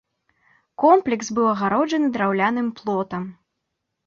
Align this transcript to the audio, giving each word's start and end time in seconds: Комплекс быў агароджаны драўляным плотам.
Комплекс 0.83 1.29
быў 1.35 1.45
агароджаны 1.53 2.07
драўляным 2.17 2.73
плотам. 2.81 3.23